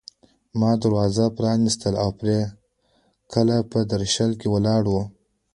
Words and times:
ما 0.59 0.71
دروازه 0.81 1.25
پرانيستله 1.37 1.97
او 2.03 2.09
پري 2.19 2.39
ګله 3.31 3.57
په 3.71 3.79
درشل 3.91 4.31
کې 4.39 4.47
ولاړه 4.53 4.89
وه 4.93 5.03